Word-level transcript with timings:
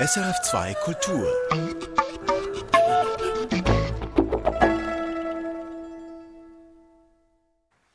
SRF2 0.00 0.74
Kultur. 0.76 1.28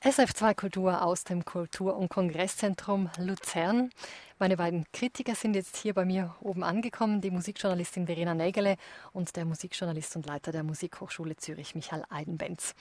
SF2 0.03 0.53
Kultur 0.53 1.01
aus 1.01 1.23
dem 1.23 1.45
Kultur- 1.45 1.97
und 1.97 2.09
Kongresszentrum 2.09 3.09
Luzern. 3.17 3.89
Meine 4.37 4.55
beiden 4.55 4.85
Kritiker 4.93 5.33
sind 5.33 5.55
jetzt 5.55 5.77
hier 5.77 5.95
bei 5.95 6.05
mir 6.05 6.35
oben 6.41 6.63
angekommen, 6.63 7.21
die 7.21 7.31
Musikjournalistin 7.31 8.05
Verena 8.05 8.35
Nägele 8.35 8.77
und 9.11 9.35
der 9.35 9.45
Musikjournalist 9.45 10.15
und 10.15 10.27
Leiter 10.27 10.51
der 10.51 10.61
Musikhochschule 10.61 11.37
Zürich, 11.37 11.73
Michael 11.73 12.03
Eidenbenz. 12.11 12.75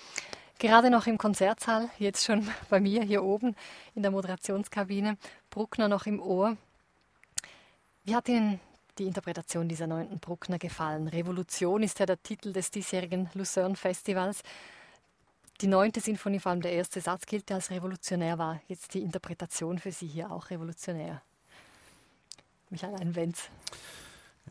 Gerade 0.58 0.90
noch 0.90 1.06
im 1.06 1.16
Konzertsaal, 1.16 1.88
jetzt 1.98 2.26
schon 2.26 2.46
bei 2.68 2.78
mir 2.78 3.02
hier 3.02 3.24
oben 3.24 3.56
in 3.94 4.02
der 4.02 4.10
Moderationskabine, 4.10 5.16
Bruckner 5.48 5.88
noch 5.88 6.04
im 6.04 6.20
Ohr. 6.20 6.58
Wie 8.04 8.14
hat 8.14 8.28
Ihnen 8.28 8.60
die 8.98 9.06
Interpretation 9.06 9.68
dieser 9.68 9.86
neunten 9.86 10.18
Bruckner 10.18 10.58
gefallen? 10.58 11.08
Revolution 11.08 11.82
ist 11.82 11.98
ja 11.98 12.06
der 12.06 12.22
Titel 12.22 12.52
des 12.52 12.70
diesjährigen 12.70 13.30
Lucerne 13.34 13.76
Festivals. 13.76 14.42
Die 15.60 15.66
neunte 15.66 16.00
Sinfonie, 16.00 16.40
vor 16.40 16.50
allem 16.50 16.62
der 16.62 16.72
erste 16.72 17.00
Satz, 17.00 17.26
gilt 17.26 17.50
als 17.52 17.70
revolutionär. 17.70 18.38
War 18.38 18.60
jetzt 18.66 18.94
die 18.94 19.02
Interpretation 19.02 19.78
für 19.78 19.92
Sie 19.92 20.06
hier 20.06 20.30
auch 20.30 20.50
revolutionär? 20.50 21.22
Michael 22.70 22.96
Einwenz. 22.96 23.50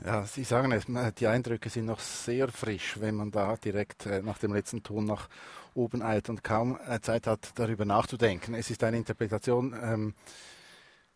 Ja, 0.06 0.26
Sie 0.26 0.44
sagen 0.44 0.72
es, 0.72 0.86
die 1.16 1.28
Eindrücke 1.28 1.70
sind 1.70 1.86
noch 1.86 2.00
sehr 2.00 2.48
frisch, 2.48 3.00
wenn 3.00 3.16
man 3.16 3.32
da 3.32 3.58
direkt 3.58 4.06
äh, 4.06 4.22
nach 4.22 4.40
dem 4.40 4.54
letzten 4.54 4.82
Ton 4.82 5.06
nach 5.06 5.30
oben 5.76 6.02
eilt 6.02 6.30
und 6.30 6.44
kaum 6.44 6.80
äh, 6.88 7.00
Zeit 7.00 7.28
hat, 7.28 7.52
darüber 7.56 7.86
nachzudenken. 7.86 8.56
Es 8.56 8.70
ist 8.70 8.84
eine 8.84 8.98
Interpretation 8.98 9.76
ähm, 9.82 10.14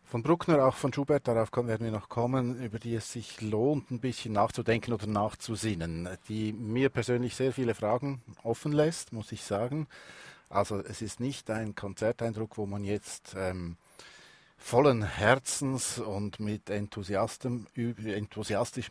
von 0.08 0.22
Bruckner, 0.22 0.64
auch 0.64 0.74
von 0.74 0.90
Schubert, 0.92 1.28
darauf 1.28 1.50
werden 1.52 1.84
wir 1.84 1.92
noch 1.92 2.08
kommen, 2.08 2.58
über 2.62 2.78
die 2.78 2.94
es 2.94 3.12
sich 3.12 3.42
lohnt, 3.42 3.90
ein 3.90 4.00
bisschen 4.00 4.32
nachzudenken 4.32 4.94
oder 4.94 5.06
nachzusinnen, 5.06 6.08
die 6.28 6.54
mir 6.54 6.88
persönlich 6.88 7.36
sehr 7.36 7.52
viele 7.52 7.74
Fragen 7.74 8.22
offen 8.42 8.72
lässt, 8.72 9.12
muss 9.12 9.32
ich 9.32 9.44
sagen. 9.44 9.86
Also 10.48 10.80
es 10.80 11.02
ist 11.02 11.20
nicht 11.20 11.50
ein 11.50 11.74
Konzerteindruck, 11.74 12.56
wo 12.56 12.64
man 12.64 12.84
jetzt 12.84 13.34
ähm, 13.36 13.76
vollen 14.56 15.02
Herzens 15.02 15.98
und 15.98 16.40
mit 16.40 16.70
enthusiastischem 16.70 17.68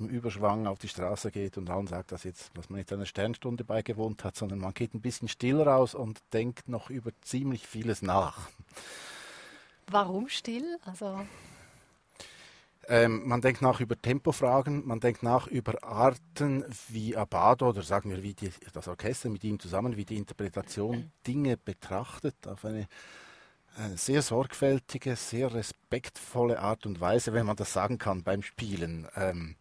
Überschwang 0.07 0.67
auf 0.67 0.77
die 0.77 0.87
Straße 0.87 1.31
geht 1.31 1.57
und 1.57 1.71
allen 1.71 1.87
sagt, 1.87 2.11
dass, 2.11 2.25
jetzt, 2.25 2.51
dass 2.55 2.69
man 2.69 2.77
jetzt 2.79 2.93
einer 2.93 3.07
Sternstunde 3.07 3.63
beigewohnt 3.63 4.23
hat, 4.23 4.35
sondern 4.35 4.59
man 4.59 4.75
geht 4.75 4.93
ein 4.93 5.01
bisschen 5.01 5.29
still 5.29 5.63
raus 5.63 5.95
und 5.95 6.21
denkt 6.31 6.69
noch 6.69 6.91
über 6.91 7.09
ziemlich 7.21 7.65
vieles 7.65 8.03
nach. 8.03 8.49
Warum 9.89 10.27
still? 10.29 10.77
Also 10.85 11.19
ähm, 12.89 13.27
man 13.27 13.41
denkt 13.41 13.61
nach 13.61 13.81
über 13.81 14.01
Tempofragen, 14.01 14.87
man 14.87 15.01
denkt 15.01 15.21
nach 15.21 15.47
über 15.47 15.83
Arten 15.83 16.63
wie 16.87 17.17
Abado 17.17 17.69
oder 17.69 17.81
sagen 17.81 18.11
wir 18.11 18.23
wie 18.23 18.33
die, 18.33 18.49
das 18.71 18.87
Orchester 18.87 19.29
mit 19.29 19.43
ihm 19.43 19.59
zusammen, 19.59 19.97
wie 19.97 20.05
die 20.05 20.15
Interpretation 20.15 21.11
Dinge 21.27 21.57
betrachtet 21.57 22.35
auf 22.47 22.63
eine 22.63 22.87
äh, 23.77 23.95
sehr 23.95 24.21
sorgfältige, 24.21 25.17
sehr 25.17 25.53
respektvolle 25.53 26.59
Art 26.59 26.85
und 26.85 27.01
Weise, 27.01 27.33
wenn 27.33 27.45
man 27.45 27.57
das 27.57 27.73
sagen 27.73 27.97
kann 27.97 28.23
beim 28.23 28.41
Spielen. 28.41 29.07
Ähm, 29.15 29.57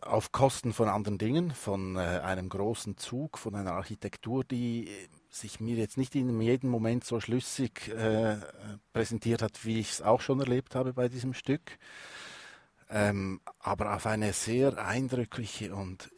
auf 0.00 0.32
Kosten 0.32 0.72
von 0.72 0.88
anderen 0.88 1.18
Dingen, 1.18 1.52
von 1.52 1.96
äh, 1.96 2.00
einem 2.00 2.48
großen 2.48 2.96
Zug, 2.96 3.38
von 3.38 3.54
einer 3.54 3.72
Architektur, 3.72 4.42
die 4.42 4.90
sich 5.34 5.60
mir 5.60 5.76
jetzt 5.76 5.96
nicht 5.96 6.14
in 6.14 6.40
jedem 6.40 6.70
Moment 6.70 7.04
so 7.04 7.20
schlüssig 7.20 7.88
äh, 7.88 8.36
präsentiert 8.92 9.42
hat, 9.42 9.64
wie 9.64 9.80
ich 9.80 9.90
es 9.90 10.02
auch 10.02 10.20
schon 10.20 10.40
erlebt 10.40 10.74
habe 10.74 10.92
bei 10.92 11.08
diesem 11.08 11.34
Stück. 11.34 11.78
Ähm, 12.88 13.40
aber 13.58 13.94
auf 13.96 14.06
eine 14.06 14.32
sehr 14.32 14.78
eindrückliche 14.78 15.74
und 15.74 16.10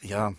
ja, 0.00 0.32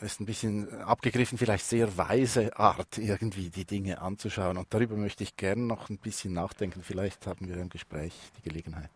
ist 0.00 0.20
ein 0.20 0.26
bisschen 0.26 0.82
abgegriffen, 0.82 1.38
vielleicht 1.38 1.64
sehr 1.64 1.96
weise 1.96 2.56
Art, 2.58 2.98
irgendwie 2.98 3.50
die 3.50 3.64
Dinge 3.64 4.00
anzuschauen. 4.00 4.58
Und 4.58 4.66
darüber 4.70 4.96
möchte 4.96 5.24
ich 5.24 5.36
gerne 5.36 5.62
noch 5.62 5.88
ein 5.88 5.98
bisschen 5.98 6.32
nachdenken. 6.32 6.82
Vielleicht 6.82 7.26
haben 7.26 7.48
wir 7.48 7.56
im 7.56 7.68
Gespräch 7.68 8.12
die 8.38 8.48
Gelegenheit. 8.48 8.90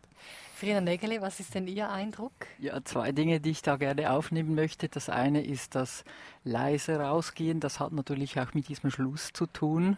Frina 0.60 0.82
Nägele, 0.82 1.22
was 1.22 1.41
ist 1.41 1.54
denn 1.54 1.66
Ihr 1.66 1.88
Eindruck? 1.88 2.32
Ja, 2.58 2.84
zwei 2.84 3.12
Dinge, 3.12 3.41
die 3.41 3.48
ich 3.48 3.62
da 3.62 3.76
gerne 3.76 4.10
aufnehmen 4.12 4.54
möchte. 4.54 4.91
Das 4.91 5.08
eine 5.08 5.42
ist 5.42 5.75
das 5.75 6.04
leise 6.44 7.00
rausgehen. 7.00 7.60
Das 7.60 7.80
hat 7.80 7.92
natürlich 7.92 8.38
auch 8.38 8.52
mit 8.52 8.69
diesem 8.69 8.91
Schluss 8.91 9.32
zu 9.32 9.46
tun, 9.46 9.96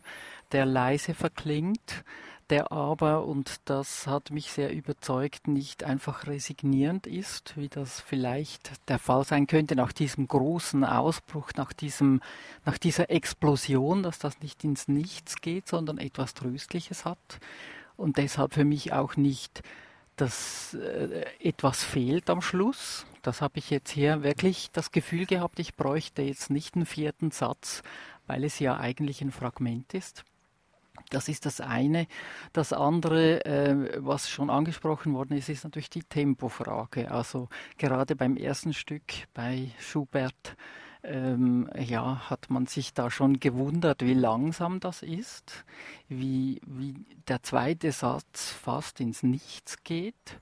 der 0.52 0.64
leise 0.64 1.14
verklingt, 1.14 2.04
der 2.52 2.70
aber, 2.70 3.24
und 3.24 3.60
das 3.64 4.06
hat 4.06 4.30
mich 4.30 4.52
sehr 4.52 4.74
überzeugt, 4.74 5.48
nicht 5.48 5.84
einfach 5.84 6.26
resignierend 6.26 7.06
ist, 7.06 7.56
wie 7.56 7.70
das 7.70 8.02
vielleicht 8.02 8.70
der 8.88 8.98
Fall 8.98 9.24
sein 9.24 9.46
könnte 9.46 9.74
nach 9.74 9.92
diesem 9.92 10.28
großen 10.28 10.84
Ausbruch, 10.84 11.52
nach, 11.56 11.72
diesem, 11.72 12.20
nach 12.66 12.76
dieser 12.76 13.10
Explosion, 13.10 14.02
dass 14.02 14.18
das 14.18 14.38
nicht 14.40 14.64
ins 14.64 14.86
Nichts 14.86 15.40
geht, 15.40 15.66
sondern 15.66 15.96
etwas 15.96 16.34
Tröstliches 16.34 17.06
hat. 17.06 17.40
Und 17.96 18.18
deshalb 18.18 18.52
für 18.52 18.66
mich 18.66 18.92
auch 18.92 19.16
nicht 19.16 19.62
dass 20.16 20.74
äh, 20.74 21.24
etwas 21.40 21.82
fehlt 21.82 22.28
am 22.28 22.42
Schluss. 22.42 23.06
Das 23.22 23.40
habe 23.40 23.58
ich 23.58 23.70
jetzt 23.70 23.90
hier 23.90 24.22
wirklich 24.22 24.70
das 24.70 24.92
Gefühl 24.92 25.24
gehabt, 25.24 25.58
ich 25.58 25.74
bräuchte 25.74 26.20
jetzt 26.20 26.50
nicht 26.50 26.74
einen 26.74 26.84
vierten 26.84 27.30
Satz, 27.30 27.82
weil 28.26 28.44
es 28.44 28.58
ja 28.58 28.76
eigentlich 28.76 29.22
ein 29.22 29.32
Fragment 29.32 29.94
ist. 29.94 30.22
Das 31.12 31.28
ist 31.28 31.44
das 31.44 31.60
eine. 31.60 32.06
Das 32.54 32.72
andere, 32.72 33.44
äh, 33.44 33.98
was 33.98 34.30
schon 34.30 34.48
angesprochen 34.48 35.12
worden 35.12 35.36
ist, 35.36 35.50
ist 35.50 35.64
natürlich 35.64 35.90
die 35.90 36.04
Tempofrage. 36.04 37.10
Also 37.10 37.48
gerade 37.76 38.16
beim 38.16 38.36
ersten 38.36 38.72
Stück 38.72 39.02
bei 39.34 39.70
Schubert 39.78 40.56
ähm, 41.04 41.68
ja, 41.78 42.30
hat 42.30 42.48
man 42.48 42.66
sich 42.66 42.94
da 42.94 43.10
schon 43.10 43.40
gewundert, 43.40 44.02
wie 44.02 44.14
langsam 44.14 44.80
das 44.80 45.02
ist, 45.02 45.64
wie, 46.08 46.60
wie 46.64 46.94
der 47.28 47.42
zweite 47.42 47.92
Satz 47.92 48.50
fast 48.50 49.00
ins 49.00 49.22
Nichts 49.22 49.82
geht. 49.84 50.40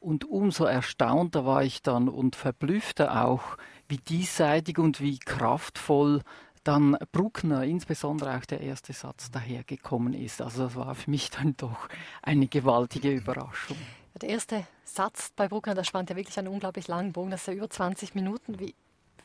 Und 0.00 0.24
umso 0.24 0.64
erstaunter 0.64 1.46
war 1.46 1.62
ich 1.62 1.82
dann 1.82 2.08
und 2.08 2.36
verblüffter 2.36 3.24
auch, 3.24 3.56
wie 3.88 3.98
diesseitig 3.98 4.78
und 4.78 5.00
wie 5.00 5.18
kraftvoll 5.18 6.22
dann 6.64 6.96
Bruckner, 7.12 7.64
insbesondere 7.64 8.36
auch 8.36 8.44
der 8.44 8.60
erste 8.60 8.92
Satz, 8.92 9.30
dahergekommen 9.30 10.12
ist. 10.12 10.42
Also 10.42 10.64
das 10.64 10.76
war 10.76 10.94
für 10.94 11.10
mich 11.10 11.30
dann 11.30 11.56
doch 11.56 11.88
eine 12.22 12.46
gewaltige 12.46 13.10
Überraschung. 13.10 13.76
Der 14.20 14.28
erste 14.28 14.66
Satz 14.84 15.30
bei 15.34 15.48
Bruckner, 15.48 15.74
da 15.74 15.84
spannt 15.84 16.10
ja 16.10 16.16
wirklich 16.16 16.38
einen 16.38 16.48
unglaublich 16.48 16.88
langen 16.88 17.12
Bogen, 17.12 17.30
das 17.30 17.42
ist 17.42 17.46
ja 17.46 17.52
über 17.54 17.70
20 17.70 18.14
Minuten. 18.14 18.58
Wie, 18.58 18.74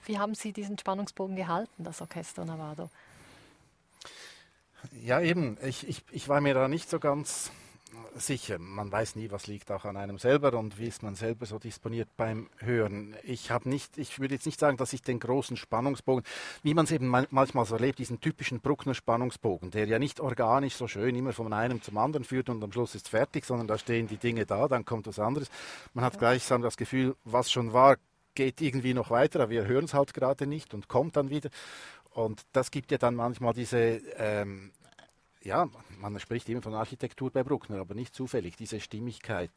wie 0.06 0.20
haben 0.20 0.36
Sie 0.36 0.54
diesen 0.54 0.78
Spannungsbogen 0.78 1.36
gehalten, 1.36 1.84
das 1.84 2.02
Orchester 2.02 2.46
Navado? 2.46 2.90
Ja, 4.92 5.20
eben. 5.20 5.58
Ich, 5.64 5.88
ich, 5.88 6.04
ich 6.12 6.30
war 6.30 6.42
mir 6.42 6.54
da 6.54 6.68
nicht 6.68 6.90
so 6.90 7.00
ganz 7.00 7.52
sicher. 8.16 8.60
Man 8.60 8.92
weiß 8.92 9.16
nie, 9.16 9.32
was 9.32 9.48
liegt 9.48 9.72
auch 9.72 9.86
an 9.86 9.98
einem 9.98 10.18
selber 10.18 10.54
und 10.58 10.80
wie 10.80 10.88
ist 10.88 11.04
man 11.04 11.16
selber 11.16 11.46
so 11.46 11.60
disponiert 11.60 12.10
beim 12.18 12.50
Hören. 12.60 13.16
Ich 13.24 13.52
habe 13.52 13.70
nicht, 13.70 13.98
ich 13.98 14.20
würde 14.20 14.36
jetzt 14.36 14.46
nicht 14.46 14.60
sagen, 14.60 14.78
dass 14.78 14.94
ich 14.94 15.02
den 15.02 15.20
großen 15.20 15.58
Spannungsbogen, 15.58 16.24
wie 16.64 16.74
man 16.74 16.86
es 16.86 16.92
eben 16.92 17.08
manchmal 17.08 17.66
so 17.66 17.76
erlebt, 17.76 18.00
diesen 18.00 18.22
typischen 18.22 18.60
Bruckner 18.62 18.94
Spannungsbogen, 18.94 19.72
der 19.72 19.86
ja 19.88 20.00
nicht 20.00 20.20
organisch 20.20 20.76
so 20.76 20.88
schön 20.88 21.16
immer 21.16 21.34
von 21.34 21.52
einem 21.54 21.82
zum 21.82 21.98
anderen 21.98 22.24
führt 22.24 22.50
und 22.50 22.64
am 22.64 22.72
Schluss 22.72 22.96
ist 22.96 23.10
fertig, 23.10 23.46
sondern 23.46 23.68
da 23.68 23.78
stehen 23.78 24.08
die 24.08 24.18
Dinge 24.18 24.46
da, 24.46 24.68
dann 24.68 24.86
kommt 24.86 25.08
was 25.08 25.20
anderes. 25.20 25.50
Man 25.94 26.06
hat 26.06 26.18
gleichsam 26.18 26.62
das 26.62 26.78
Gefühl, 26.78 27.16
was 27.24 27.52
schon 27.52 27.74
war, 27.74 27.98
geht 28.36 28.62
irgendwie 28.62 28.94
noch 28.94 29.10
weiter, 29.10 29.40
aber 29.42 29.50
wir 29.50 29.66
hören 29.66 29.86
es 29.86 29.94
halt 29.94 30.14
gerade 30.14 30.46
nicht 30.48 30.74
und 30.74 30.88
kommt 30.88 31.16
dann 31.16 31.30
wieder. 31.30 31.50
Und 32.12 32.44
das 32.54 32.72
gibt 32.72 32.92
ja 32.92 32.98
dann 32.98 33.16
manchmal 33.16 33.54
diese, 33.54 34.02
ähm, 34.18 34.72
ja, 35.46 35.70
man 36.00 36.20
spricht 36.20 36.50
immer 36.50 36.62
von 36.62 36.74
Architektur 36.74 37.32
bei 37.32 37.44
Bruckner, 37.44 37.80
aber 37.80 37.96
nicht 37.96 38.14
zufällig, 38.14 38.56
diese 38.58 38.80
Stimmigkeit 38.80 39.52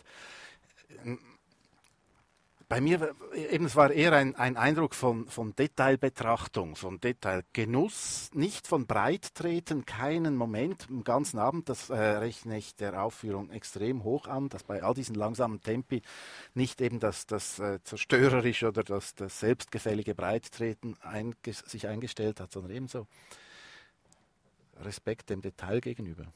bei 2.68 2.82
mir 2.82 3.14
eben, 3.34 3.64
es 3.64 3.76
war 3.76 3.90
eher 3.90 4.12
ein, 4.12 4.36
ein 4.36 4.58
Eindruck 4.58 4.94
von, 4.94 5.26
von 5.28 5.56
Detailbetrachtung, 5.56 6.76
von 6.76 7.00
Detailgenuss, 7.00 8.30
nicht 8.34 8.66
von 8.66 8.86
Breittreten, 8.86 9.86
keinen 9.86 10.36
Moment 10.36 10.86
im 10.90 11.02
ganzen 11.02 11.38
Abend. 11.38 11.70
Das 11.70 11.88
äh, 11.88 11.94
rechne 11.96 12.58
ich 12.58 12.76
der 12.76 13.02
Aufführung 13.02 13.50
extrem 13.50 14.04
hoch 14.04 14.26
an, 14.26 14.50
dass 14.50 14.64
bei 14.64 14.82
all 14.82 14.92
diesen 14.92 15.14
langsamen 15.14 15.62
Tempi 15.62 16.02
nicht 16.52 16.82
eben 16.82 17.00
das, 17.00 17.24
das 17.26 17.58
äh, 17.58 17.82
zerstörerische 17.84 18.68
oder 18.68 18.84
das, 18.84 19.14
das 19.14 19.40
selbstgefällige 19.40 20.14
Breittreten 20.14 20.96
einges 21.00 21.60
sich 21.60 21.88
eingestellt 21.88 22.38
hat, 22.38 22.52
sondern 22.52 22.72
ebenso 22.72 23.06
Respekt 24.82 25.30
dem 25.30 25.42
Detail 25.42 25.80
gegenüber. 25.80 26.26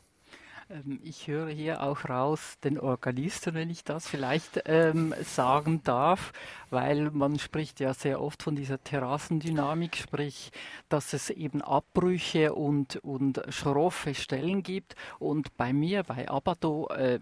Ähm, 0.71 1.01
ich 1.03 1.27
höre 1.27 1.49
hier 1.49 1.83
auch 1.83 2.09
raus 2.09 2.59
den 2.65 2.79
Organisten, 2.79 3.55
wenn 3.55 3.71
ich 3.71 3.85
das 3.85 4.07
vielleicht 4.07 4.63
ähm, 4.67 5.15
sagen 5.23 5.83
darf, 5.85 6.33
weil 6.71 7.11
man 7.11 7.39
spricht 7.39 7.81
ja 7.81 7.95
sehr 7.95 8.21
oft 8.21 8.43
von 8.43 8.57
dieser 8.57 8.83
Terrassendynamik, 8.83 9.97
sprich, 9.97 10.53
dass 10.89 11.13
es 11.13 11.31
eben 11.31 11.63
Abbrüche 11.63 12.55
und, 12.55 12.97
und 12.97 13.43
schroffe 13.49 14.15
Stellen 14.15 14.63
gibt. 14.63 14.97
Und 15.19 15.57
bei 15.57 15.73
mir, 15.73 16.03
bei 16.03 16.29
Abado, 16.29 16.89
äh, 16.89 17.19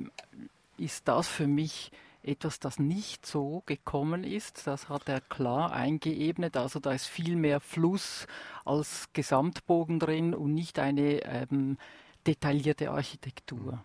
ist 0.77 1.09
das 1.09 1.29
für 1.29 1.47
mich 1.47 1.91
etwas, 2.23 2.61
das 2.61 2.79
nicht 2.79 3.27
so 3.27 3.63
gekommen 3.67 4.25
ist. 4.25 4.67
Das 4.67 4.89
hat 4.89 5.09
er 5.09 5.21
klar 5.21 5.73
eingeebnet. 5.73 6.57
Also 6.57 6.81
da 6.81 6.93
ist 6.93 7.07
viel 7.07 7.37
mehr 7.37 7.61
Fluss 7.61 8.27
als 8.65 9.09
Gesamtbogen 9.13 9.99
drin 9.99 10.35
und 10.35 10.55
nicht 10.55 10.79
eine 10.79 11.23
ähm, 11.25 11.79
detaillierte 12.27 12.91
Architektur. 12.91 13.83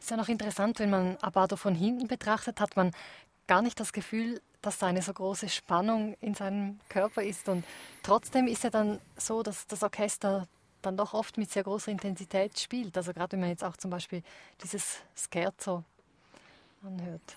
Ist 0.00 0.10
ja 0.10 0.16
noch 0.16 0.28
interessant, 0.28 0.78
wenn 0.78 0.90
man 0.90 1.16
Abado 1.16 1.56
von 1.56 1.74
hinten 1.74 2.06
betrachtet, 2.06 2.60
hat 2.60 2.76
man 2.76 2.92
gar 3.46 3.62
nicht 3.62 3.80
das 3.80 3.92
Gefühl, 3.92 4.40
dass 4.62 4.78
da 4.78 4.86
eine 4.86 5.02
so 5.02 5.12
große 5.12 5.48
Spannung 5.48 6.14
in 6.20 6.34
seinem 6.34 6.78
Körper 6.88 7.22
ist. 7.22 7.48
Und 7.48 7.64
trotzdem 8.02 8.46
ist 8.46 8.64
ja 8.64 8.70
dann 8.70 9.00
so, 9.16 9.42
dass 9.42 9.66
das 9.66 9.82
Orchester 9.82 10.46
dann 10.82 10.96
doch 10.96 11.14
oft 11.14 11.38
mit 11.38 11.50
sehr 11.50 11.64
großer 11.64 11.90
Intensität 11.90 12.58
spielt. 12.58 12.96
Also 12.96 13.12
gerade 13.12 13.32
wenn 13.32 13.40
man 13.40 13.48
jetzt 13.50 13.64
auch 13.64 13.76
zum 13.76 13.90
Beispiel 13.90 14.22
dieses 14.62 14.98
Scherzo 15.14 15.84
anhört. 16.84 17.34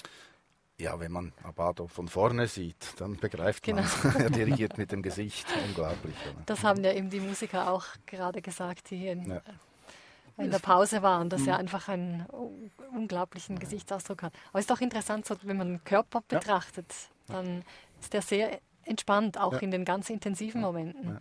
Ja, 0.78 1.00
wenn 1.00 1.12
man 1.12 1.32
Abado 1.44 1.88
von 1.88 2.08
vorne 2.08 2.48
sieht, 2.48 3.00
dann 3.00 3.18
begreift 3.18 3.64
genau. 3.64 3.84
man 4.04 4.16
er 4.20 4.30
dirigiert 4.32 4.78
mit 4.78 4.92
dem 4.92 5.04
Gesicht. 5.04 5.46
Unglaublich. 5.68 6.16
Oder? 6.26 6.42
Das 6.48 6.64
haben 6.64 6.84
ja 6.84 6.92
eben 6.94 7.10
die 7.10 7.20
Musiker 7.20 7.70
auch 7.72 7.86
gerade 8.08 8.42
gesagt, 8.42 8.90
die 8.90 8.98
hier 8.98 9.12
in, 9.12 9.30
ja. 9.30 9.42
in 10.38 10.50
der 10.50 10.60
Pause 10.60 11.04
waren, 11.04 11.30
dass 11.30 11.46
er 11.46 11.54
mhm. 11.54 11.60
einfach 11.60 11.88
einen 11.88 12.26
unglaublichen 12.96 13.60
Gesichtsausdruck 13.60 14.24
hat. 14.24 14.34
Aber 14.50 14.60
es 14.60 14.64
ist 14.64 14.72
doch 14.72 14.82
interessant, 14.82 15.28
so, 15.28 15.36
wenn 15.44 15.58
man 15.58 15.68
den 15.68 15.84
Körper 15.84 16.24
betrachtet, 16.28 16.92
dann 17.28 17.64
ist 18.00 18.16
er 18.16 18.24
sehr 18.24 18.60
entspannt, 18.84 19.38
auch 19.38 19.54
ja. 19.54 19.60
in 19.60 19.70
den 19.70 19.86
ganz 19.86 20.10
intensiven 20.10 20.62
Momenten 20.62 21.20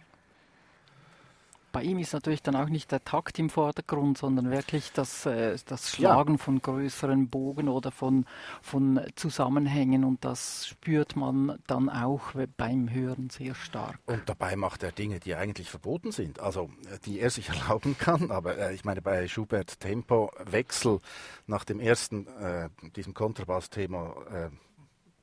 bei 1.72 1.82
ihm 1.82 1.98
ist 1.98 2.12
natürlich 2.12 2.42
dann 2.42 2.56
auch 2.56 2.68
nicht 2.68 2.90
der 2.92 3.04
Takt 3.04 3.38
im 3.38 3.50
Vordergrund, 3.50 4.18
sondern 4.18 4.50
wirklich 4.50 4.92
das, 4.92 5.26
äh, 5.26 5.56
das 5.66 5.90
Schlagen 5.90 6.34
ja. 6.34 6.38
von 6.38 6.60
größeren 6.60 7.28
Bogen 7.28 7.68
oder 7.68 7.90
von, 7.90 8.26
von 8.62 9.00
Zusammenhängen 9.16 10.04
und 10.04 10.24
das 10.24 10.66
spürt 10.66 11.16
man 11.16 11.58
dann 11.66 11.88
auch 11.88 12.32
beim 12.56 12.90
Hören 12.90 13.30
sehr 13.30 13.54
stark. 13.54 13.98
Und 14.06 14.22
dabei 14.26 14.56
macht 14.56 14.82
er 14.82 14.92
Dinge, 14.92 15.20
die 15.20 15.34
eigentlich 15.34 15.70
verboten 15.70 16.12
sind, 16.12 16.40
also 16.40 16.70
die 17.04 17.20
er 17.20 17.30
sich 17.30 17.48
erlauben 17.50 17.96
kann, 17.98 18.30
aber 18.30 18.58
äh, 18.58 18.74
ich 18.74 18.84
meine 18.84 19.02
bei 19.02 19.28
Schubert 19.28 19.80
Tempowechsel 19.80 21.00
nach 21.46 21.64
dem 21.64 21.80
ersten, 21.80 22.26
äh, 22.26 22.68
diesem 22.96 23.14
Kontrabass-Thema, 23.14 24.14
äh, 24.32 24.50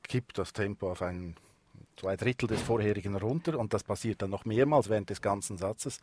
kippt 0.04 0.38
das 0.38 0.54
Tempo 0.54 0.92
auf 0.92 1.02
einen 1.02 1.36
zwei 1.98 2.16
Drittel 2.16 2.48
des 2.48 2.62
vorherigen 2.62 3.16
runter 3.16 3.60
und 3.60 3.74
das 3.74 3.84
passiert 3.84 4.22
dann 4.22 4.30
noch 4.30 4.46
mehrmals 4.46 4.90
während 4.90 5.10
des 5.10 5.22
ganzen 5.22 5.58
Satzes. 5.58 6.00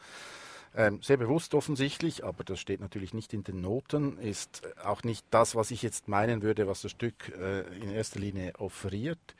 Ähm, 0.76 1.00
sehr 1.02 1.16
bewusst 1.16 1.54
offensichtlich, 1.54 2.24
aber 2.24 2.42
das 2.42 2.58
steht 2.58 2.80
natürlich 2.80 3.14
nicht 3.14 3.32
in 3.32 3.44
den 3.44 3.60
Noten, 3.60 4.18
ist 4.18 4.62
auch 4.82 5.04
nicht 5.04 5.24
das, 5.30 5.54
was 5.54 5.70
ich 5.70 5.82
jetzt 5.82 6.08
meinen 6.08 6.42
würde, 6.42 6.66
was 6.66 6.82
das 6.82 6.90
Stück 6.90 7.32
äh, 7.38 7.60
in 7.78 7.90
erster 7.90 8.18
Linie 8.18 8.54
offeriert. 8.58 9.36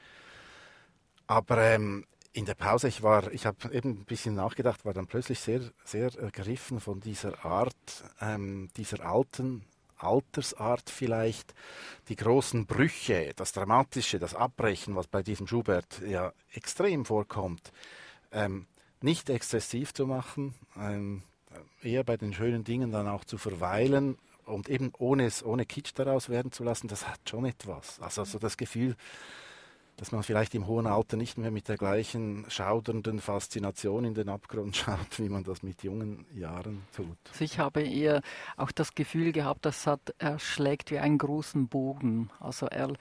Aber 1.27 1.59
ähm, 1.59 2.05
in 2.33 2.45
der 2.45 2.55
Pause, 2.55 2.87
ich 2.87 3.03
war, 3.03 3.33
ich 3.33 3.47
habe 3.47 3.73
eben 3.73 3.91
ein 3.91 4.05
bisschen 4.05 4.35
nachgedacht, 4.35 4.85
war 4.85 4.93
dann 4.93 5.06
plötzlich 5.06 5.41
sehr, 5.41 5.61
sehr 5.85 6.15
ergriffen 6.17 6.79
von 6.79 7.01
dieser 7.01 7.45
Art, 7.45 8.05
ähm, 8.21 8.69
dieser 8.77 9.05
alten 9.05 9.65
Altersart 10.05 10.91
vielleicht, 10.91 11.55
die 12.09 12.17
großen 12.17 12.67
Brüche, 12.67 13.33
das 13.37 13.53
Dramatische, 13.53 14.19
das 14.19 14.35
Abbrechen, 14.35 14.97
was 14.97 15.06
bei 15.06 15.23
diesem 15.23 15.47
Schubert 15.47 16.01
ja 16.06 16.33
extrem 16.53 17.05
vorkommt, 17.05 17.73
ähm, 18.33 18.67
nicht 19.01 19.31
exzessiv 19.31 19.93
zu 19.93 20.06
machen, 20.06 20.55
ähm, 20.77 21.23
eher 21.83 22.05
bei 22.05 22.17
den 22.17 22.33
schönen 22.33 22.65
Dingen 22.65 22.91
dann 22.91 23.09
auch 23.09 23.25
zu 23.25 23.39
verweilen 23.39 24.19
und 24.47 24.69
eben 24.69 24.93
ohne 24.99 25.31
ohne 25.45 25.67
Kitsch 25.67 25.93
daraus 25.95 26.29
werden 26.29 26.53
zu 26.53 26.65
lassen, 26.65 26.89
das 26.89 27.09
hat 27.09 27.21
schon 27.29 27.45
etwas. 27.45 28.01
Also 28.01 28.25
so 28.25 28.39
das 28.39 28.56
Gefühl, 28.56 28.97
dass 29.96 30.12
man 30.12 30.23
vielleicht 30.23 30.55
im 30.55 30.67
hohen 30.67 30.87
Alter 30.87 31.17
nicht 31.17 31.38
mehr 31.38 31.50
mit 31.50 31.69
der 31.69 31.76
gleichen 31.76 32.44
schaudernden 32.49 33.20
Faszination 33.20 34.05
in 34.05 34.14
den 34.14 34.29
Abgrund 34.29 34.76
schaut, 34.76 35.19
wie 35.19 35.29
man 35.29 35.44
das 35.44 35.62
mit 35.62 35.82
jungen 35.82 36.26
Jahren 36.35 36.82
tut. 36.94 37.17
Also 37.31 37.44
ich 37.44 37.58
habe 37.58 37.82
eher 37.82 38.20
auch 38.56 38.73
das 38.73 38.94
Gefühl 38.94 39.32
gehabt, 39.32 39.64
dass 39.64 39.87
er 40.19 40.38
schlägt 40.38 40.91
wie 40.91 40.99
einen 40.99 41.19
großen 41.19 41.69
Bogen. 41.69 42.31
Also 42.41 42.67
er, 42.67 42.93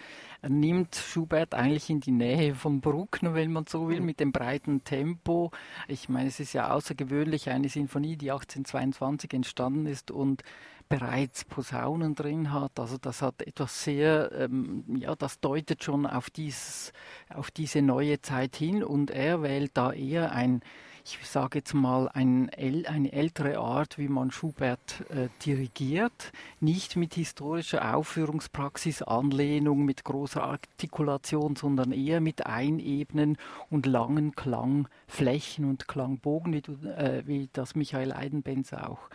er 0.41 0.49
nimmt 0.49 0.95
Schubert 0.95 1.53
eigentlich 1.53 1.89
in 1.89 1.99
die 1.99 2.11
Nähe 2.11 2.55
von 2.55 2.81
Bruckner, 2.81 3.33
wenn 3.33 3.51
man 3.51 3.65
so 3.67 3.89
will, 3.89 4.01
mit 4.01 4.19
dem 4.19 4.31
breiten 4.31 4.83
Tempo. 4.83 5.51
Ich 5.87 6.09
meine, 6.09 6.29
es 6.29 6.39
ist 6.39 6.53
ja 6.53 6.71
außergewöhnlich 6.71 7.49
eine 7.49 7.69
Sinfonie, 7.69 8.17
die 8.17 8.31
1822 8.31 9.33
entstanden 9.33 9.87
ist 9.87 10.11
und 10.11 10.43
bereits 10.89 11.45
Posaunen 11.45 12.15
drin 12.15 12.51
hat. 12.51 12.79
Also 12.79 12.97
das 12.97 13.21
hat 13.21 13.41
etwas 13.41 13.83
sehr, 13.83 14.31
ähm, 14.33 14.83
ja, 14.95 15.15
das 15.15 15.39
deutet 15.39 15.83
schon 15.83 16.05
auf, 16.05 16.29
dieses, 16.29 16.82
auf 17.30 17.51
diese 17.51 17.81
neue 17.81 18.21
Zeit 18.21 18.56
hin 18.56 18.83
und 18.83 19.12
er 19.12 19.41
wählt 19.41 19.71
da 19.75 19.94
eher 19.94 20.31
ein, 20.31 20.62
ich 21.06 21.19
sage 21.27 21.59
jetzt 21.59 21.74
mal, 21.74 22.09
ein, 22.09 22.50
eine 22.50 23.12
ältere 23.12 23.59
Art, 23.59 23.97
wie 23.97 24.07
man 24.07 24.31
Schubert 24.31 25.03
äh, 25.09 25.27
dirigiert, 25.45 26.31
nicht 26.59 26.95
mit 26.95 27.13
historischer 27.13 27.95
Aufführungspraxis, 27.95 29.01
Anlehnung, 29.01 29.85
mit 29.85 30.03
großer 30.03 30.44
Artikulation, 30.44 31.56
sondern 31.56 31.91
eher 31.91 32.21
mit 32.21 32.45
Einebnen 32.45 33.38
und 33.69 33.86
langen 33.86 34.33
Klangflächen 34.36 35.65
und 35.65 35.88
Klangbogen, 35.88 36.53
wie, 36.53 36.62
du, 36.62 36.74
äh, 36.88 37.24
wie 37.25 37.50
das 37.53 37.75
Michael 37.75 38.13
Eidenbenzer 38.13 38.89
auch 38.89 39.09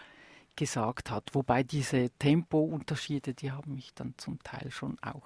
gesagt 0.59 1.11
hat. 1.11 1.31
Wobei 1.35 1.62
diese 1.62 2.11
Tempounterschiede, 2.19 3.32
die 3.32 3.53
haben 3.53 3.76
mich 3.76 3.94
dann 3.94 4.14
zum 4.19 4.43
Teil 4.43 4.71
schon 4.71 4.99
auch 5.00 5.23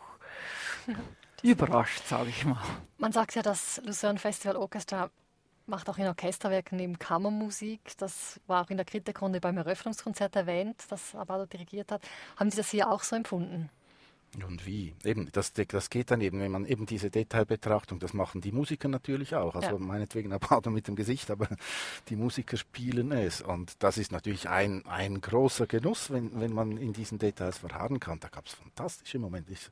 überrascht, 1.42 2.06
sage 2.06 2.28
ich 2.28 2.44
mal. 2.44 2.62
Man 2.98 3.12
sagt 3.12 3.34
ja, 3.34 3.42
das 3.42 3.80
Lucerne 3.84 4.18
Festival 4.18 4.56
Orchestra 4.56 5.10
macht 5.66 5.88
auch 5.88 5.98
in 5.98 6.06
Orchesterwerken 6.06 6.76
neben 6.76 6.98
Kammermusik. 6.98 7.80
Das 7.98 8.40
war 8.46 8.64
auch 8.64 8.70
in 8.70 8.76
der 8.76 8.86
Kritikrunde 8.86 9.40
beim 9.40 9.56
Eröffnungskonzert 9.56 10.36
erwähnt, 10.36 10.84
das 10.88 11.14
Abado 11.14 11.46
dirigiert 11.46 11.92
hat. 11.92 12.02
Haben 12.36 12.50
Sie 12.50 12.56
das 12.56 12.70
hier 12.70 12.90
auch 12.90 13.02
so 13.02 13.16
empfunden? 13.16 13.70
Und 14.42 14.64
wie? 14.66 14.94
Eben, 15.04 15.28
das, 15.32 15.52
das 15.52 15.90
geht 15.90 16.10
dann 16.10 16.22
eben, 16.22 16.40
wenn 16.40 16.50
man 16.50 16.64
eben 16.64 16.86
diese 16.86 17.10
Detailbetrachtung, 17.10 17.98
das 17.98 18.14
machen 18.14 18.40
die 18.40 18.50
Musiker 18.50 18.88
natürlich 18.88 19.34
auch. 19.34 19.54
Also 19.54 19.72
ja. 19.72 19.78
meinetwegen 19.78 20.32
Abado 20.32 20.70
mit 20.70 20.88
dem 20.88 20.96
Gesicht, 20.96 21.30
aber 21.30 21.48
die 22.08 22.16
Musiker 22.16 22.56
spielen 22.56 23.12
es. 23.12 23.42
Und 23.42 23.82
das 23.82 23.98
ist 23.98 24.10
natürlich 24.10 24.48
ein, 24.48 24.86
ein 24.86 25.20
großer 25.20 25.66
Genuss, 25.66 26.10
wenn, 26.10 26.40
wenn 26.40 26.54
man 26.54 26.78
in 26.78 26.94
diesen 26.94 27.18
Details 27.18 27.58
verharren 27.58 28.00
kann. 28.00 28.20
Da 28.20 28.28
gab 28.28 28.46
es 28.46 28.54
fantastische 28.54 29.18
Momente. 29.18 29.52
Ich, 29.52 29.70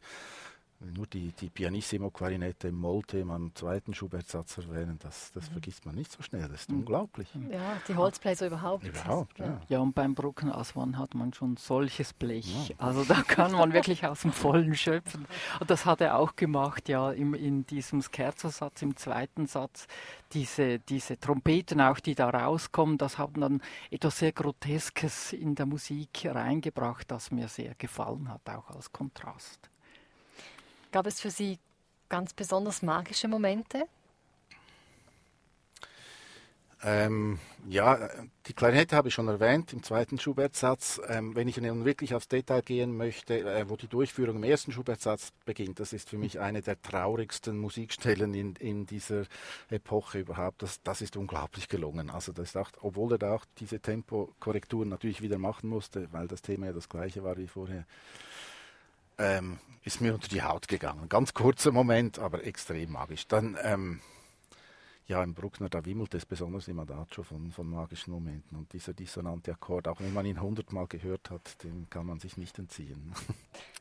nur 0.80 1.06
die, 1.06 1.32
die 1.32 1.50
Pianissimo-Klarinette 1.50 2.68
im 2.68 2.76
Mollthema 2.76 3.36
im 3.36 3.54
zweiten 3.54 3.92
Schubert-Satz 3.92 4.58
erwähnen, 4.58 4.98
das, 4.98 5.30
das 5.32 5.48
mhm. 5.48 5.52
vergisst 5.52 5.84
man 5.84 5.94
nicht 5.94 6.10
so 6.10 6.22
schnell. 6.22 6.48
Das 6.48 6.62
ist 6.62 6.70
mhm. 6.70 6.78
unglaublich. 6.78 7.28
Ja, 7.50 7.76
die 7.86 7.94
Holzbläser 7.94 8.46
überhaupt. 8.46 8.86
Überhaupt, 8.86 9.38
ja. 9.38 9.60
Ja, 9.68 9.80
und 9.80 9.94
beim 9.94 10.14
Bruckenaswan 10.14 10.96
hat 10.98 11.14
man 11.14 11.34
schon 11.34 11.56
solches 11.56 12.12
Blech. 12.14 12.70
Ja. 12.70 12.76
Also 12.78 13.04
da 13.04 13.22
kann 13.22 13.52
man 13.52 13.72
wirklich 13.72 14.06
aus 14.06 14.22
dem 14.22 14.32
Vollen 14.32 14.74
schöpfen. 14.74 15.26
Und 15.60 15.70
das 15.70 15.84
hat 15.84 16.00
er 16.00 16.18
auch 16.18 16.34
gemacht, 16.34 16.88
ja, 16.88 17.12
im, 17.12 17.34
in 17.34 17.66
diesem 17.66 18.00
Scherzo-Satz, 18.02 18.80
im 18.82 18.96
zweiten 18.96 19.46
Satz. 19.46 19.86
Diese, 20.32 20.78
diese 20.78 21.18
Trompeten 21.18 21.80
auch, 21.80 22.00
die 22.00 22.14
da 22.14 22.30
rauskommen, 22.30 22.96
das 22.96 23.18
haben 23.18 23.40
dann 23.40 23.62
etwas 23.90 24.18
sehr 24.18 24.32
Groteskes 24.32 25.32
in 25.32 25.54
der 25.54 25.66
Musik 25.66 26.24
reingebracht, 26.24 27.10
das 27.10 27.30
mir 27.30 27.48
sehr 27.48 27.74
gefallen 27.74 28.28
hat, 28.28 28.48
auch 28.48 28.70
als 28.70 28.92
Kontrast. 28.92 29.70
Gab 30.92 31.06
es 31.06 31.20
für 31.20 31.30
Sie 31.30 31.58
ganz 32.08 32.32
besonders 32.32 32.82
magische 32.82 33.28
Momente? 33.28 33.86
Ähm, 36.82 37.38
ja, 37.68 38.08
die 38.46 38.54
Klarinette 38.54 38.96
habe 38.96 39.08
ich 39.08 39.14
schon 39.14 39.28
erwähnt 39.28 39.74
im 39.74 39.82
zweiten 39.82 40.18
Schubert-Satz. 40.18 40.98
Ähm, 41.08 41.36
wenn 41.36 41.46
ich 41.46 41.58
nun 41.60 41.84
wirklich 41.84 42.14
aufs 42.14 42.26
Detail 42.26 42.62
gehen 42.62 42.96
möchte, 42.96 43.40
äh, 43.40 43.68
wo 43.68 43.76
die 43.76 43.86
Durchführung 43.86 44.36
im 44.36 44.44
ersten 44.44 44.72
Schubert-Satz 44.72 45.32
beginnt, 45.44 45.78
das 45.78 45.92
ist 45.92 46.08
für 46.08 46.16
mich 46.16 46.40
eine 46.40 46.62
der 46.62 46.80
traurigsten 46.80 47.58
Musikstellen 47.58 48.32
in, 48.32 48.56
in 48.56 48.86
dieser 48.86 49.24
Epoche 49.68 50.20
überhaupt. 50.20 50.62
Das, 50.62 50.80
das 50.82 51.02
ist 51.02 51.18
unglaublich 51.18 51.68
gelungen. 51.68 52.08
Also 52.08 52.32
das 52.32 52.56
auch, 52.56 52.70
obwohl 52.80 53.12
er 53.12 53.18
da 53.18 53.34
auch 53.34 53.44
diese 53.58 53.78
Tempokorrekturen 53.80 54.88
natürlich 54.88 55.20
wieder 55.20 55.36
machen 55.36 55.68
musste, 55.68 56.08
weil 56.12 56.28
das 56.28 56.40
Thema 56.40 56.66
ja 56.66 56.72
das 56.72 56.88
gleiche 56.88 57.22
war 57.22 57.36
wie 57.36 57.46
vorher 57.46 57.84
ähm, 59.20 59.58
ist 59.84 60.00
mir 60.00 60.14
unter 60.14 60.28
die 60.28 60.42
Haut 60.42 60.68
gegangen. 60.68 61.08
Ganz 61.08 61.34
kurzer 61.34 61.72
Moment, 61.72 62.18
aber 62.18 62.44
extrem 62.44 62.92
magisch. 62.92 63.26
Dann, 63.28 63.56
ähm, 63.62 64.00
ja, 65.06 65.24
im 65.24 65.34
Bruckner, 65.34 65.68
da 65.68 65.84
wimmelt 65.84 66.14
es 66.14 66.24
besonders 66.24 66.68
im 66.68 66.78
Adagio 66.78 67.24
von, 67.24 67.50
von 67.50 67.68
magischen 67.68 68.12
Momenten. 68.12 68.56
Und 68.56 68.72
dieser 68.72 68.92
dissonante 68.94 69.50
Akkord, 69.52 69.88
auch 69.88 69.98
wenn 70.00 70.12
man 70.14 70.24
ihn 70.24 70.40
hundertmal 70.40 70.86
gehört 70.86 71.30
hat, 71.30 71.64
den 71.64 71.90
kann 71.90 72.06
man 72.06 72.20
sich 72.20 72.36
nicht 72.36 72.56
entziehen. 72.60 73.12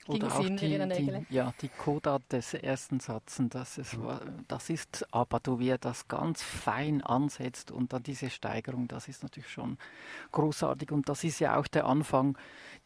Ging 0.10 0.24
Oder 0.24 0.36
auch 0.40 0.50
die, 0.50 0.56
die, 0.92 1.26
ja, 1.30 1.54
die 1.62 1.70
Coda 1.70 2.18
des 2.32 2.56
ersten 2.56 3.00
Satzes, 3.00 3.46
das, 3.50 3.78
ist, 3.78 4.02
wa- 4.02 4.22
das 4.48 4.72
ist 4.72 5.06
Abbado, 5.14 5.60
wie 5.60 5.70
er 5.70 5.78
das 5.78 6.08
ganz 6.08 6.42
fein 6.42 7.04
ansetzt 7.04 7.70
und 7.70 7.94
dann 7.94 8.02
diese 8.02 8.32
Steigerung, 8.32 8.88
das 8.88 9.08
ist 9.08 9.22
natürlich 9.22 9.50
schon 9.52 9.78
großartig 10.32 10.92
und 10.92 11.10
das 11.10 11.24
ist 11.24 11.40
ja 11.40 11.58
auch 11.60 11.68
der 11.68 11.86
Anfang 11.86 12.38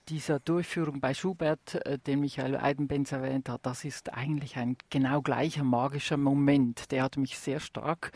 dieser 0.10 0.40
Durchführung 0.40 1.00
bei 1.00 1.14
Schubert, 1.14 1.76
äh, 1.86 1.98
den 1.98 2.20
Michael 2.20 2.58
Eidenbenz 2.58 3.12
erwähnt 3.12 3.50
hat. 3.50 3.66
Das 3.66 3.86
ist 3.86 4.14
eigentlich 4.14 4.58
ein 4.58 4.78
genau 4.90 5.22
gleicher 5.22 5.64
magischer 5.64 6.18
Moment. 6.18 6.92
Der 6.92 7.04
hat 7.04 7.18
mich 7.18 7.38
sehr 7.38 7.60
stark 7.60 8.12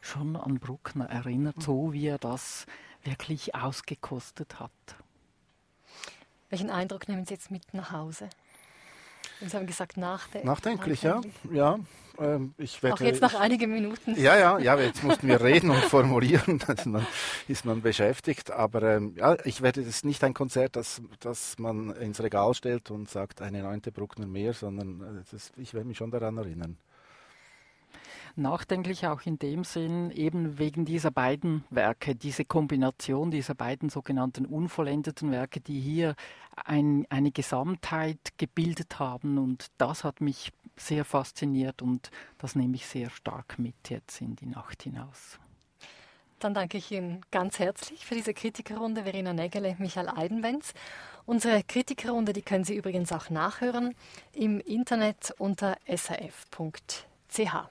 schon 0.00 0.36
an 0.36 0.58
Bruckner 0.58 1.06
erinnert, 1.06 1.62
so 1.62 1.92
wie 1.92 2.06
er 2.06 2.18
das 2.18 2.66
wirklich 3.04 3.54
ausgekostet 3.54 4.60
hat. 4.60 4.70
Welchen 6.48 6.70
Eindruck 6.70 7.08
nehmen 7.08 7.24
Sie 7.24 7.34
jetzt 7.34 7.50
mit 7.50 7.74
nach 7.74 7.92
Hause? 7.92 8.28
Sie 9.46 9.56
haben 9.56 9.66
gesagt, 9.66 9.96
nachde 9.96 10.44
Nachdenklich, 10.44 11.02
ja. 11.02 11.20
ja 11.50 11.78
ähm, 12.20 12.54
ich 12.58 12.82
werde, 12.82 12.94
Auch 12.94 13.00
jetzt 13.00 13.22
nach 13.22 13.34
einigen 13.34 13.72
Minuten. 13.72 14.14
Ja, 14.20 14.36
ja, 14.36 14.58
ja, 14.58 14.78
jetzt 14.78 15.02
mussten 15.02 15.28
wir 15.28 15.40
reden 15.40 15.70
und 15.70 15.82
formulieren, 15.84 16.58
dann 16.66 16.92
man, 16.92 17.06
ist 17.48 17.64
man 17.64 17.80
beschäftigt. 17.80 18.50
Aber 18.50 18.82
ähm, 18.82 19.14
ja, 19.16 19.36
ich 19.44 19.62
werde, 19.62 19.80
das 19.80 19.88
ist 19.88 20.04
nicht 20.04 20.22
ein 20.22 20.34
Konzert, 20.34 20.76
das, 20.76 21.00
das 21.20 21.58
man 21.58 21.90
ins 21.96 22.22
Regal 22.22 22.52
stellt 22.54 22.90
und 22.90 23.08
sagt, 23.08 23.40
eine 23.40 23.62
neunte 23.62 23.90
Bruckner 23.92 24.26
mehr, 24.26 24.52
sondern 24.52 25.00
äh, 25.00 25.22
das, 25.30 25.52
ich 25.56 25.72
werde 25.72 25.88
mich 25.88 25.96
schon 25.96 26.10
daran 26.10 26.36
erinnern. 26.36 26.76
Nachdenklich 28.36 29.06
auch 29.06 29.22
in 29.22 29.38
dem 29.38 29.64
Sinn, 29.64 30.10
eben 30.10 30.58
wegen 30.58 30.84
dieser 30.84 31.10
beiden 31.10 31.64
Werke, 31.70 32.14
diese 32.14 32.44
Kombination 32.44 33.30
dieser 33.30 33.54
beiden 33.54 33.90
sogenannten 33.90 34.46
unvollendeten 34.46 35.30
Werke, 35.30 35.60
die 35.60 35.80
hier 35.80 36.14
ein, 36.64 37.06
eine 37.10 37.32
Gesamtheit 37.32 38.18
gebildet 38.38 38.98
haben. 38.98 39.38
Und 39.38 39.66
das 39.78 40.04
hat 40.04 40.20
mich 40.20 40.52
sehr 40.76 41.04
fasziniert 41.04 41.82
und 41.82 42.10
das 42.38 42.54
nehme 42.54 42.76
ich 42.76 42.86
sehr 42.86 43.10
stark 43.10 43.58
mit 43.58 43.90
jetzt 43.90 44.20
in 44.20 44.36
die 44.36 44.46
Nacht 44.46 44.82
hinaus. 44.82 45.38
Dann 46.40 46.54
danke 46.54 46.78
ich 46.78 46.90
Ihnen 46.90 47.20
ganz 47.30 47.58
herzlich 47.58 48.06
für 48.06 48.14
diese 48.14 48.32
Kritikerrunde, 48.32 49.02
Verena 49.02 49.34
Nägele, 49.34 49.76
Michael 49.78 50.08
Eidenbenz. 50.08 50.72
Unsere 51.26 51.62
Kritikerrunde, 51.62 52.32
die 52.32 52.40
können 52.40 52.64
Sie 52.64 52.74
übrigens 52.74 53.12
auch 53.12 53.28
nachhören 53.28 53.94
im 54.32 54.58
Internet 54.60 55.34
unter 55.36 55.76
srf.ch. 55.86 57.70